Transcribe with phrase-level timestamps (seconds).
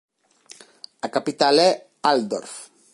[1.05, 1.71] A capital é
[2.09, 2.53] Altdorf.